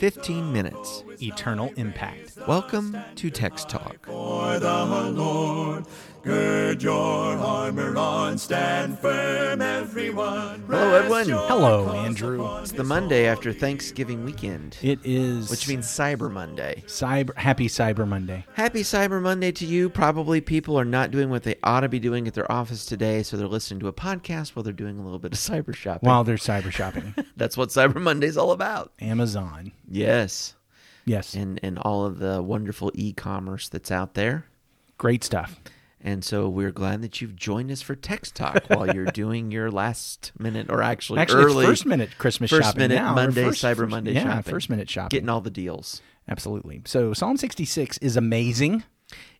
[0.00, 1.04] 15 minutes.
[1.22, 2.38] eternal impact.
[2.48, 4.06] Welcome to Text Talk.
[4.06, 5.84] For the Lord,
[6.22, 6.96] gird your
[7.36, 10.64] armor on, stand firm, everyone.
[10.66, 11.28] Hello, Edwin.
[11.28, 12.56] Hello, Andrew.
[12.60, 16.82] It's the Monday after Thanksgiving weekend, It is which means Cyber Monday.
[16.86, 18.46] Cyber Happy Cyber Monday.
[18.54, 19.90] Happy Cyber Monday to you.
[19.90, 23.22] Probably people are not doing what they ought to be doing at their office today,
[23.22, 26.08] so they're listening to a podcast while they're doing a little bit of cyber shopping.
[26.08, 27.14] While they're cyber shopping.
[27.36, 28.92] That's what Cyber Monday's all about.
[29.00, 29.72] Amazon.
[29.90, 30.54] Yes.
[31.04, 31.34] Yes.
[31.34, 34.46] And and all of the wonderful e-commerce that's out there.
[34.98, 35.60] Great stuff.
[36.02, 39.70] And so we're glad that you've joined us for Text Talk while you're doing your
[39.70, 43.14] last minute or actually, Actually, early first minute Christmas first shopping minute now.
[43.14, 44.50] Monday, first- Cyber Monday yeah, shopping.
[44.50, 45.08] first minute shopping.
[45.10, 46.00] Getting all the deals.
[46.28, 46.80] Absolutely.
[46.86, 48.84] So Psalm 66 is amazing,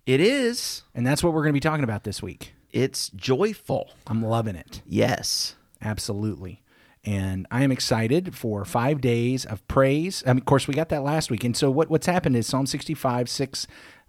[0.04, 0.82] It is.
[0.94, 2.52] and that's what we're going to be talking about this week.
[2.72, 3.90] It's joyful.
[4.06, 4.82] I'm loving it.
[4.86, 5.54] Yes.
[5.80, 6.62] Absolutely.
[7.04, 10.22] And I am excited for five days of praise.
[10.26, 11.44] I mean, of course, we got that last week.
[11.44, 13.66] And so what, what's happened is Psalm 65, 6,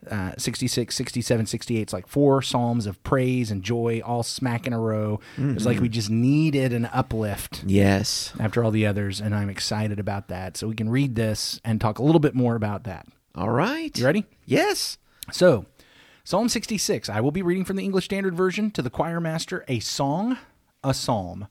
[0.09, 1.81] uh, 66, 67, 68.
[1.81, 5.21] It's like four Psalms of praise and joy all smack in a row.
[5.37, 8.33] It's like we just needed an uplift Yes.
[8.41, 9.21] after all the others.
[9.21, 10.57] And I'm excited about that.
[10.57, 13.07] So we can read this and talk a little bit more about that.
[13.35, 13.97] All right.
[13.97, 14.25] You ready?
[14.45, 14.97] Yes.
[15.31, 15.65] So,
[16.25, 17.07] Psalm 66.
[17.07, 20.37] I will be reading from the English Standard Version to the choir master a song,
[20.83, 21.47] a psalm.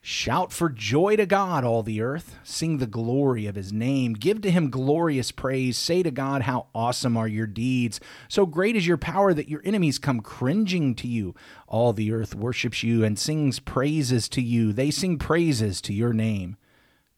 [0.00, 2.36] Shout for joy to God, all the earth.
[2.44, 4.12] Sing the glory of his name.
[4.12, 5.76] Give to him glorious praise.
[5.76, 7.98] Say to God, How awesome are your deeds.
[8.28, 11.34] So great is your power that your enemies come cringing to you.
[11.66, 14.72] All the earth worships you and sings praises to you.
[14.72, 16.56] They sing praises to your name.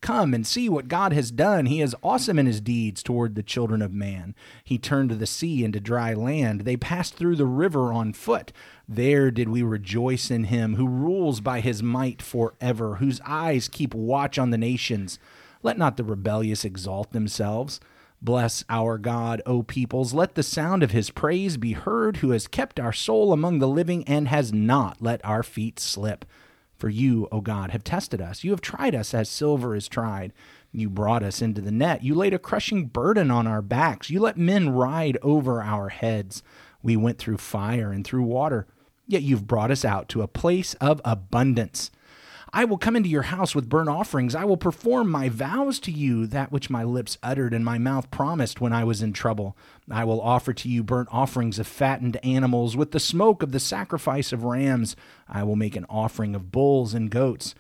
[0.00, 1.66] Come and see what God has done.
[1.66, 4.34] He is awesome in his deeds toward the children of man.
[4.64, 6.62] He turned the sea into dry land.
[6.62, 8.50] They passed through the river on foot.
[8.88, 13.94] There did we rejoice in him who rules by his might forever, whose eyes keep
[13.94, 15.18] watch on the nations.
[15.62, 17.78] Let not the rebellious exalt themselves.
[18.22, 20.14] Bless our God, O peoples.
[20.14, 23.68] Let the sound of his praise be heard, who has kept our soul among the
[23.68, 26.24] living and has not let our feet slip.
[26.80, 28.42] For you, O God, have tested us.
[28.42, 30.32] You have tried us as silver is tried.
[30.72, 32.02] You brought us into the net.
[32.02, 34.08] You laid a crushing burden on our backs.
[34.08, 36.42] You let men ride over our heads.
[36.82, 38.66] We went through fire and through water,
[39.06, 41.90] yet you've brought us out to a place of abundance.
[42.52, 44.34] I will come into your house with burnt offerings.
[44.34, 48.10] I will perform my vows to you, that which my lips uttered and my mouth
[48.10, 49.56] promised when I was in trouble.
[49.90, 53.60] I will offer to you burnt offerings of fattened animals with the smoke of the
[53.60, 54.96] sacrifice of rams.
[55.28, 57.54] I will make an offering of bulls and goats.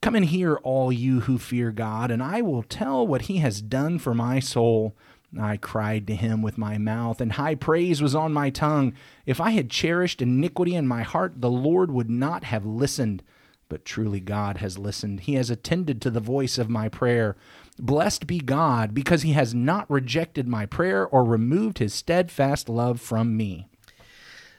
[0.00, 3.60] Come and hear, all you who fear God, and I will tell what he has
[3.60, 4.94] done for my soul.
[5.40, 8.94] I cried to him with my mouth, and high praise was on my tongue.
[9.24, 13.22] If I had cherished iniquity in my heart, the Lord would not have listened.
[13.68, 15.20] But truly God has listened.
[15.20, 17.36] He has attended to the voice of my prayer.
[17.78, 23.00] Blessed be God, because he has not rejected my prayer or removed his steadfast love
[23.00, 23.68] from me.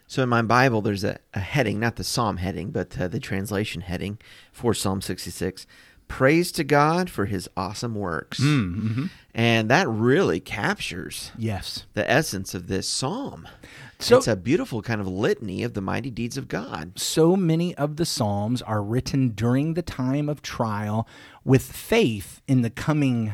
[0.08, 3.20] So in my Bible, there's a, a heading, not the Psalm heading, but uh, the
[3.20, 4.20] translation heading
[4.54, 5.68] for Psalm 66.
[6.08, 8.40] Praise to God for his awesome works.
[8.40, 9.06] Mm, mm-hmm.
[9.34, 11.86] And that really captures Yes.
[11.94, 13.48] the essence of this psalm.
[14.00, 16.98] So- it's a beautiful kind of litany of the mighty deeds of God.
[17.00, 21.08] so many of the Psalms are written during the time of trial
[21.44, 23.34] with faith in the coming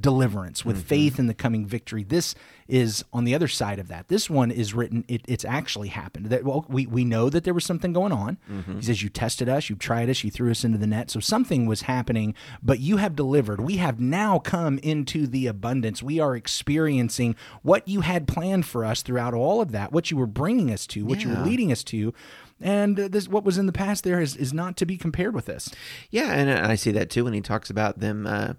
[0.00, 0.86] deliverance, with mm-hmm.
[0.86, 2.04] faith in the coming victory.
[2.04, 2.34] This
[2.68, 4.08] is on the other side of that.
[4.08, 6.26] This one is written, it, it's actually happened.
[6.26, 8.36] That well, we, we know that there was something going on.
[8.76, 11.10] He says, You tested us, you tried us, you threw us into the net.
[11.10, 13.60] So something was happening, but you have delivered.
[13.60, 16.02] We have now come into the abundance.
[16.02, 20.16] We are experiencing what you had planned for us throughout all of that, what you
[20.16, 22.12] were bringing us to, what you were leading us to.
[22.60, 25.34] And uh, this, what was in the past there is, is not to be compared
[25.34, 25.70] with this.
[26.10, 28.54] Yeah, and I see that too when he talks about them, uh,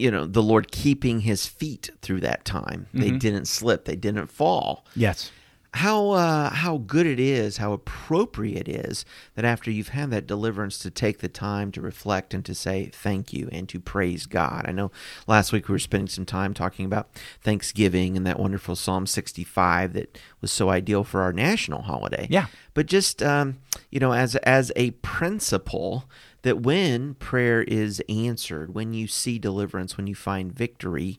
[0.00, 2.86] you know, the Lord keeping his feet through that time.
[2.94, 4.86] They didn't slip, they didn't fall.
[4.96, 5.30] Yes.
[5.72, 9.04] How uh, how good it is, how appropriate it is
[9.36, 12.90] that after you've had that deliverance to take the time to reflect and to say
[12.92, 14.64] thank you and to praise God.
[14.66, 14.90] I know
[15.28, 17.10] last week we were spending some time talking about
[17.40, 22.26] Thanksgiving and that wonderful Psalm 65 that was so ideal for our national holiday.
[22.28, 22.46] Yeah.
[22.74, 23.58] But just um,
[23.90, 26.10] you know, as as a principle
[26.42, 31.18] that when prayer is answered, when you see deliverance, when you find victory,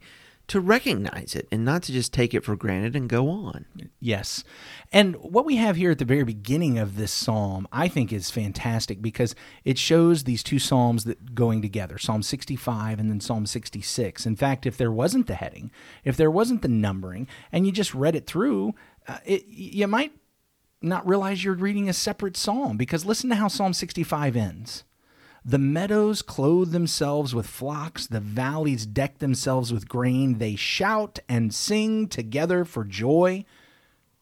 [0.52, 3.66] to recognize it and not to just take it for granted and go on.
[4.02, 4.44] Yes.
[4.92, 8.30] And what we have here at the very beginning of this psalm, I think is
[8.30, 9.34] fantastic because
[9.64, 14.26] it shows these two psalms that going together, Psalm 65 and then Psalm 66.
[14.26, 15.72] In fact, if there wasn't the heading,
[16.04, 18.76] if there wasn't the numbering, and you just read it through,
[19.08, 20.12] uh, it, you might
[20.82, 24.84] not realize you're reading a separate psalm because listen to how Psalm 65 ends.
[25.44, 30.38] The meadows clothe themselves with flocks, the valleys deck themselves with grain.
[30.38, 33.46] They shout and sing together for joy.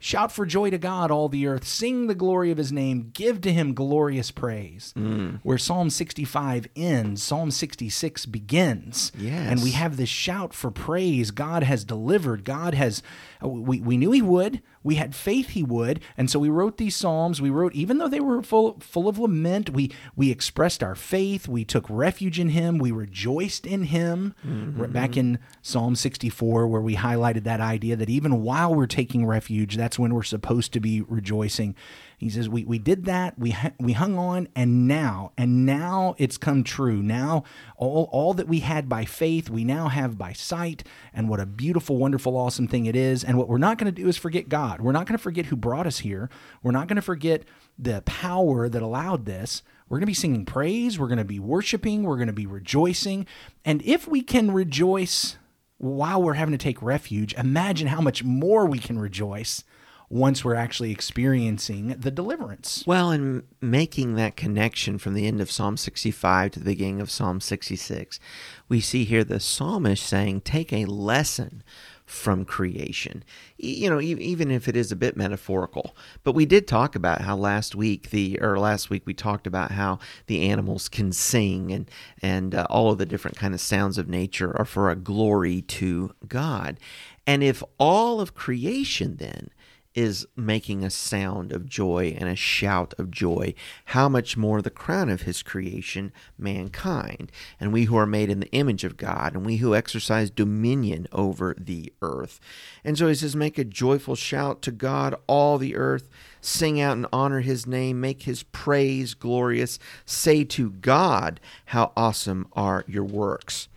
[0.01, 1.67] Shout for joy to God, all the earth.
[1.67, 3.11] Sing the glory of his name.
[3.13, 4.93] Give to him glorious praise.
[4.97, 5.41] Mm.
[5.43, 9.11] Where Psalm 65 ends, Psalm 66 begins.
[9.17, 9.51] Yes.
[9.51, 11.31] And we have this shout for praise.
[11.31, 12.45] God has delivered.
[12.45, 13.03] God has,
[13.41, 14.61] we, we knew he would.
[14.83, 15.99] We had faith he would.
[16.17, 17.41] And so we wrote these Psalms.
[17.41, 21.47] We wrote, even though they were full, full of lament, we, we expressed our faith.
[21.47, 22.77] We took refuge in him.
[22.77, 24.35] We rejoiced in him.
[24.45, 24.91] Mm-hmm.
[24.91, 29.75] Back in Psalm 64, where we highlighted that idea that even while we're taking refuge,
[29.75, 31.75] that's when we're supposed to be rejoicing.
[32.19, 36.37] He says, we, we did that, we, we hung on, and now, and now it's
[36.37, 37.01] come true.
[37.01, 37.45] Now,
[37.77, 40.83] all, all that we had by faith, we now have by sight,
[41.13, 43.23] and what a beautiful, wonderful, awesome thing it is.
[43.23, 44.81] And what we're not going to do is forget God.
[44.81, 46.29] We're not going to forget who brought us here.
[46.61, 47.45] We're not going to forget
[47.77, 49.63] the power that allowed this.
[49.87, 50.99] We're going to be singing praise.
[50.99, 52.03] We're going to be worshiping.
[52.03, 53.27] We're going to be rejoicing.
[53.63, 55.37] And if we can rejoice
[55.77, 59.63] while we're having to take refuge, imagine how much more we can rejoice
[60.09, 62.83] once we're actually experiencing the deliverance.
[62.87, 67.11] Well, and making that connection from the end of Psalm 65 to the beginning of
[67.11, 68.19] Psalm 66,
[68.67, 71.63] we see here the psalmist saying, Take a lesson
[72.09, 73.23] from creation.
[73.57, 75.95] You know, even if it is a bit metaphorical.
[76.23, 79.71] But we did talk about how last week the or last week we talked about
[79.71, 81.89] how the animals can sing and
[82.19, 85.61] and uh, all of the different kind of sounds of nature are for a glory
[85.61, 86.79] to God.
[87.27, 89.51] And if all of creation then
[89.99, 93.53] is making a sound of joy and a shout of joy,
[93.87, 97.29] how much more the crown of his creation, mankind,
[97.59, 101.05] and we who are made in the image of God, and we who exercise dominion
[101.11, 102.39] over the earth.
[102.81, 106.07] And so he says, Make a joyful shout to God, all the earth.
[106.39, 109.79] Sing out and honor his name, make his praise glorious.
[110.05, 113.67] Say to God, How awesome are your works.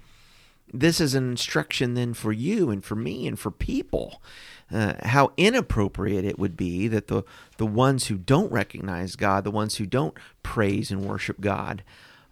[0.73, 4.23] This is an instruction then for you and for me and for people
[4.73, 7.23] uh, how inappropriate it would be that the,
[7.59, 11.83] the ones who don't recognize God, the ones who don't praise and worship God,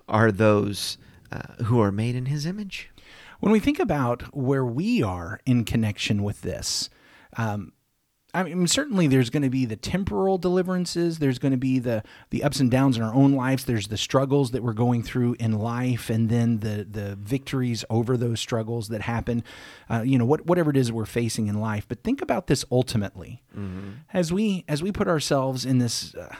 [0.08, 0.98] are those
[1.30, 2.90] uh, who are made in His image.
[3.40, 6.90] When we think about where we are in connection with this,
[7.36, 7.72] um,
[8.32, 11.18] I mean, certainly there's going to be the temporal deliverances.
[11.18, 13.64] There's going to be the the ups and downs in our own lives.
[13.64, 18.16] There's the struggles that we're going through in life, and then the the victories over
[18.16, 19.42] those struggles that happen.
[19.88, 21.86] Uh, you know, what, whatever it is we're facing in life.
[21.88, 23.90] But think about this ultimately, mm-hmm.
[24.12, 26.14] as we as we put ourselves in this.
[26.14, 26.34] Uh,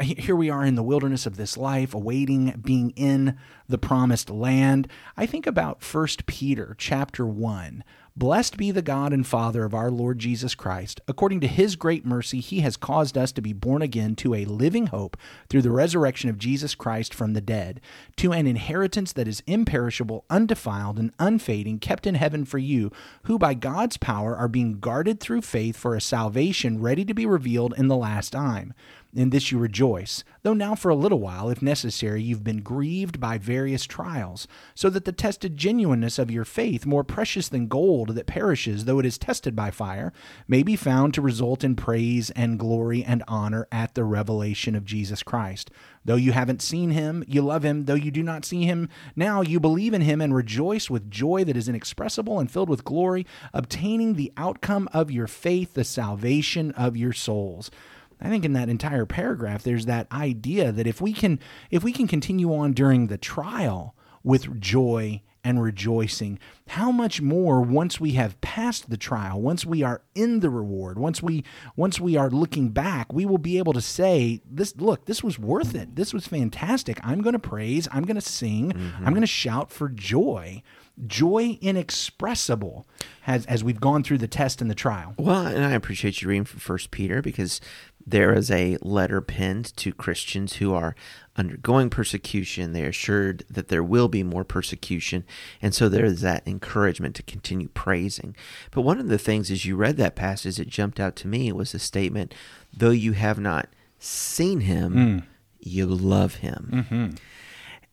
[0.00, 3.36] here we are in the wilderness of this life awaiting being in
[3.68, 7.82] the promised land i think about First peter chapter 1
[8.18, 11.02] Blessed be the God and Father of our Lord Jesus Christ.
[11.06, 14.46] According to his great mercy, he has caused us to be born again to a
[14.46, 15.18] living hope
[15.50, 17.78] through the resurrection of Jesus Christ from the dead,
[18.16, 22.90] to an inheritance that is imperishable, undefiled, and unfading, kept in heaven for you,
[23.24, 27.26] who by God's power are being guarded through faith for a salvation ready to be
[27.26, 28.72] revealed in the last time.
[29.16, 33.18] In this you rejoice, though now for a little while, if necessary, you've been grieved
[33.18, 38.10] by various trials, so that the tested genuineness of your faith, more precious than gold
[38.10, 40.12] that perishes though it is tested by fire,
[40.46, 44.84] may be found to result in praise and glory and honor at the revelation of
[44.84, 45.70] Jesus Christ.
[46.04, 47.86] Though you haven't seen him, you love him.
[47.86, 51.42] Though you do not see him now, you believe in him and rejoice with joy
[51.44, 56.70] that is inexpressible and filled with glory, obtaining the outcome of your faith, the salvation
[56.72, 57.70] of your souls.
[58.20, 61.38] I think in that entire paragraph there's that idea that if we can
[61.70, 67.60] if we can continue on during the trial with joy and rejoicing, how much more
[67.60, 71.44] once we have passed the trial, once we are in the reward, once we
[71.76, 75.38] once we are looking back, we will be able to say this look, this was
[75.38, 75.94] worth it.
[75.94, 76.98] This was fantastic.
[77.04, 79.06] I'm going to praise, I'm going to sing, mm-hmm.
[79.06, 80.62] I'm going to shout for joy
[81.06, 82.86] joy inexpressible
[83.26, 85.14] as, as we've gone through the test and the trial.
[85.18, 87.60] Well, and I appreciate you reading from First Peter because
[88.06, 90.94] there is a letter penned to Christians who are
[91.36, 92.72] undergoing persecution.
[92.72, 95.24] They are assured that there will be more persecution.
[95.60, 98.36] And so there is that encouragement to continue praising.
[98.70, 101.50] But one of the things as you read that passage that jumped out to me
[101.52, 102.34] was the statement,
[102.74, 105.22] though you have not seen him, mm.
[105.58, 106.70] you love him.
[106.72, 107.16] Mm-hmm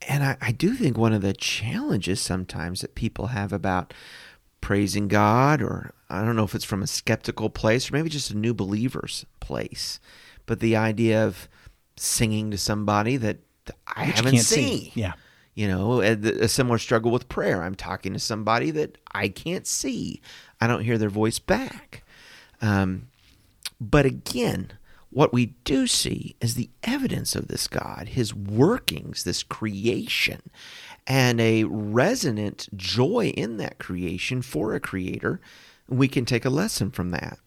[0.07, 3.93] and I, I do think one of the challenges sometimes that people have about
[4.63, 8.31] praising God, or I don't know if it's from a skeptical place or maybe just
[8.31, 9.99] a new believer's place,
[10.45, 11.49] but the idea of
[11.97, 13.39] singing to somebody that
[13.85, 14.79] I Which haven't seen.
[14.79, 14.91] See.
[14.95, 15.13] Yeah.
[15.53, 17.61] You know, a, a, similar struggle with prayer.
[17.61, 20.21] I'm talking to somebody that I can't see.
[20.61, 22.03] I don't hear their voice back.
[22.61, 23.09] Um,
[23.79, 24.71] but again,
[25.09, 30.41] what we do see is the evidence of this God, his workings, this creation,
[31.07, 35.41] and a resonant joy in that creation for a creator.
[35.87, 37.39] We can take a lesson from that.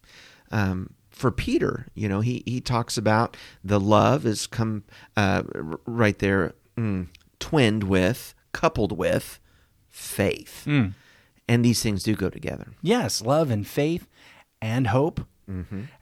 [0.51, 4.85] Um, for Peter, you know, he, he talks about the love is come
[5.17, 5.43] uh,
[5.87, 7.09] right there, mm,
[7.41, 9.41] twinned with, coupled with
[9.89, 10.65] faith.
[10.67, 10.93] Mm.
[11.49, 12.73] And these things do go together.
[12.83, 14.07] Yes, love and faith
[14.61, 15.21] and hope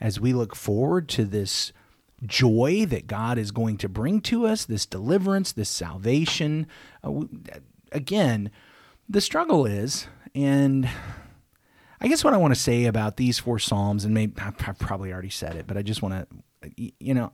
[0.01, 1.73] as we look forward to this
[2.27, 6.67] joy that God is going to bring to us, this deliverance, this salvation.
[7.03, 7.25] Uh,
[7.93, 8.51] again,
[9.09, 10.89] the struggle is, and
[12.01, 15.13] I guess what I want to say about these four Psalms, and maybe I've probably
[15.13, 17.33] already said it, but I just want to, you know,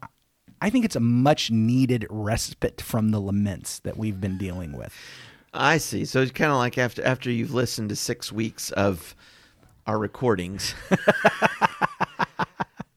[0.60, 4.94] I think it's a much needed respite from the laments that we've been dealing with.
[5.52, 6.04] I see.
[6.04, 9.16] So it's kind of like after after you've listened to six weeks of
[9.86, 10.74] our recordings,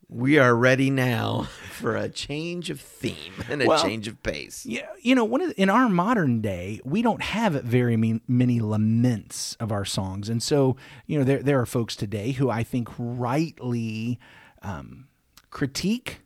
[0.09, 4.65] we are ready now for a change of theme and a Well, change of pace.
[4.65, 8.21] Yeah, you know, one of the, in our modern day, we don't have very me-
[8.27, 10.75] many laments of our songs, and so
[11.07, 14.19] you know, there there are folks today who I think rightly
[14.61, 15.07] um,
[15.49, 16.21] critique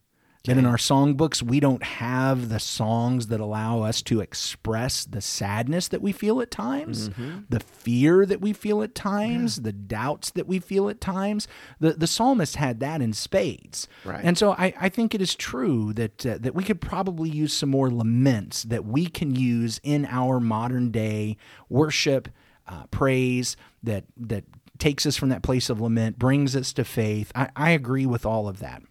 [0.48, 5.22] that in our songbooks we don't have the songs that allow us to express the
[5.22, 7.10] sadness that we feel at times,
[7.50, 11.48] the fear that we feel at times, the doubts that we feel at times.
[11.80, 14.22] The the psalmist had that in spades, Right.
[14.24, 17.54] and so I, I think it is true that uh, that we could probably use
[17.54, 21.38] some more laments that we can use in our modern day
[21.70, 22.30] worship,
[22.68, 24.46] uh, praise that that
[24.80, 27.32] takes us from that place of lament, brings us to faith.
[27.36, 28.82] I, I agree with all of that.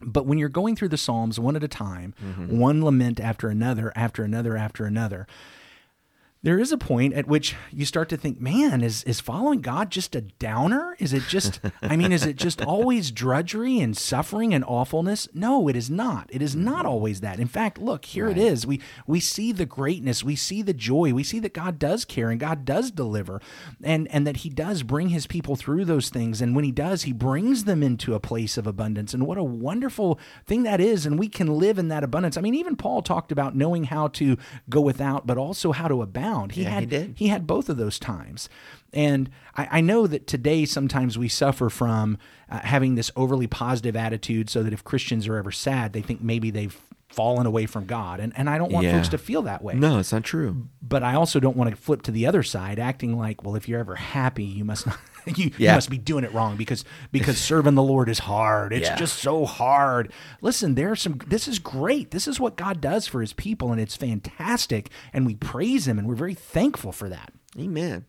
[0.00, 2.56] But when you're going through the Psalms one at a time, mm-hmm.
[2.58, 5.26] one lament after another, after another, after another,
[6.42, 9.90] there is a point at which you start to think, man, is is following God
[9.90, 10.94] just a downer?
[11.00, 15.28] Is it just I mean, is it just always drudgery and suffering and awfulness?
[15.34, 16.28] No, it is not.
[16.32, 16.88] It is not mm-hmm.
[16.88, 17.40] always that.
[17.40, 18.66] In fact, look, here it is.
[18.66, 22.30] We we see the greatness, we see the joy, we see that God does care
[22.30, 23.40] and God does deliver
[23.82, 27.02] and and that he does bring his people through those things and when he does,
[27.02, 29.12] he brings them into a place of abundance.
[29.12, 32.36] And what a wonderful thing that is and we can live in that abundance.
[32.36, 34.36] I mean, even Paul talked about knowing how to
[34.70, 36.27] go without but also how to abound.
[36.50, 37.14] He Yeah, he had did.
[37.16, 38.48] he had both of those times.
[38.92, 42.18] And I, I know that today sometimes we suffer from
[42.50, 46.22] uh, having this overly positive attitude so that if Christians are ever sad, they think
[46.22, 46.78] maybe they've
[47.18, 48.20] fallen away from God.
[48.20, 48.92] And, and I don't want Yeah.
[48.92, 49.74] folks to feel that way.
[49.74, 50.68] No, it's not true.
[50.80, 53.68] But I also don't want to flip to the other side, acting like, well, if
[53.68, 54.96] you're ever happy, you must not.
[55.36, 58.72] You, you must be doing it wrong because because serving the Lord is hard.
[58.72, 58.96] It's Yeah.
[58.96, 60.10] just so hard.
[60.40, 61.18] Listen, there are some.
[61.26, 62.12] This is great.
[62.12, 64.88] This is what God does for His people, and it's fantastic.
[65.12, 67.30] And we praise Him, and we're very thankful for that.
[67.58, 68.06] Amen.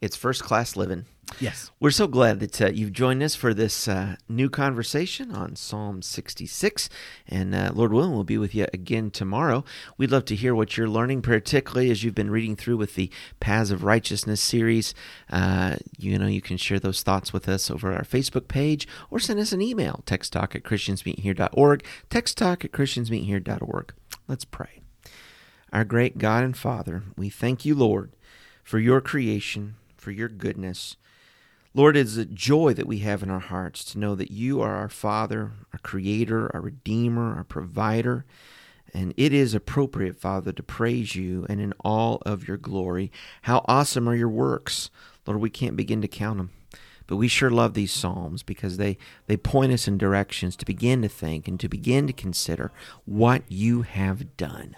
[0.00, 1.04] It's first class living.
[1.38, 1.70] Yes.
[1.78, 6.02] We're so glad that uh, you've joined us for this uh, new conversation on Psalm
[6.02, 6.88] 66.
[7.28, 9.64] And uh, Lord willing, we'll be with you again tomorrow.
[9.96, 13.10] We'd love to hear what you're learning, particularly as you've been reading through with the
[13.40, 14.94] Paths of Righteousness series.
[15.30, 19.20] Uh, you know, you can share those thoughts with us over our Facebook page or
[19.20, 23.94] send us an email, texttalk at christiansmeethere.org, texttalk at christiansmeethere.org.
[24.26, 24.80] Let's pray.
[25.72, 28.12] Our great God and Father, we thank you, Lord,
[28.64, 30.96] for your creation, for your goodness.
[31.72, 34.60] Lord, it is a joy that we have in our hearts to know that you
[34.60, 38.24] are our Father, our Creator, our Redeemer, our Provider.
[38.92, 43.12] And it is appropriate, Father, to praise you and in all of your glory.
[43.42, 44.90] How awesome are your works.
[45.26, 46.50] Lord, we can't begin to count them.
[47.06, 51.02] But we sure love these Psalms because they, they point us in directions to begin
[51.02, 52.72] to think and to begin to consider
[53.04, 54.74] what you have done.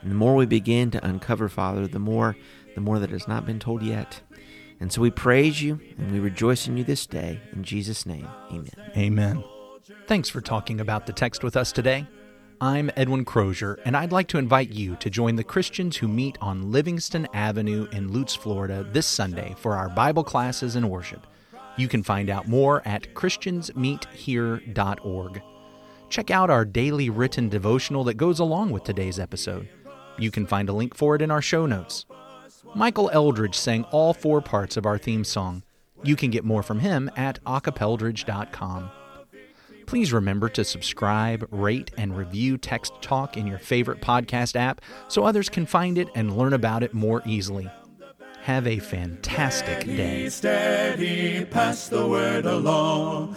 [0.00, 2.36] And the more we begin to uncover, Father, the more
[2.74, 4.20] the more that has not been told yet.
[4.80, 7.40] And so we praise you and we rejoice in you this day.
[7.52, 8.92] In Jesus' name, amen.
[8.96, 9.44] Amen.
[10.06, 12.06] Thanks for talking about the text with us today.
[12.60, 16.38] I'm Edwin Crozier, and I'd like to invite you to join the Christians who meet
[16.40, 21.26] on Livingston Avenue in Lutz, Florida this Sunday for our Bible classes and worship.
[21.76, 25.42] You can find out more at christiansmeethere.org.
[26.08, 29.68] Check out our daily written devotional that goes along with today's episode.
[30.16, 32.06] You can find a link for it in our show notes.
[32.74, 35.62] Michael Eldridge sang all four parts of our theme song.
[36.02, 38.90] You can get more from him at acapeldridge.com.
[39.86, 45.24] Please remember to subscribe, rate, and review Text Talk in your favorite podcast app so
[45.24, 47.70] others can find it and learn about it more easily.
[48.42, 50.28] Have a fantastic day.
[50.28, 53.36] steady, pass the word along.